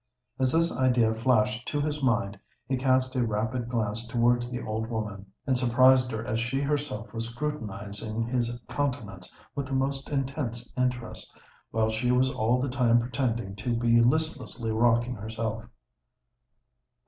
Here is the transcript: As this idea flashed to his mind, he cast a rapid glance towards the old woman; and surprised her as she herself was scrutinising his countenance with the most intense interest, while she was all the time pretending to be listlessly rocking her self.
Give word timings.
As 0.39 0.51
this 0.51 0.75
idea 0.75 1.13
flashed 1.13 1.67
to 1.67 1.79
his 1.79 2.01
mind, 2.01 2.39
he 2.67 2.75
cast 2.75 3.15
a 3.15 3.23
rapid 3.23 3.69
glance 3.69 4.07
towards 4.07 4.49
the 4.49 4.59
old 4.59 4.89
woman; 4.89 5.27
and 5.45 5.55
surprised 5.55 6.09
her 6.09 6.25
as 6.25 6.39
she 6.39 6.59
herself 6.59 7.13
was 7.13 7.29
scrutinising 7.29 8.23
his 8.23 8.59
countenance 8.67 9.37
with 9.53 9.67
the 9.67 9.73
most 9.73 10.09
intense 10.09 10.67
interest, 10.75 11.37
while 11.69 11.91
she 11.91 12.09
was 12.11 12.31
all 12.33 12.59
the 12.59 12.67
time 12.67 12.99
pretending 12.99 13.55
to 13.57 13.75
be 13.77 13.99
listlessly 14.01 14.71
rocking 14.71 15.13
her 15.13 15.29
self. 15.29 15.65